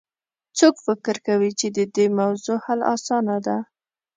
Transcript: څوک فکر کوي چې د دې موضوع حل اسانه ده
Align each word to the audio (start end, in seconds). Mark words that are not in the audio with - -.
څوک 0.57 0.75
فکر 0.85 1.15
کوي 1.27 1.51
چې 1.59 1.67
د 1.77 1.79
دې 1.95 2.05
موضوع 2.19 2.57
حل 2.65 2.79
اسانه 2.93 3.37
ده 3.45 3.57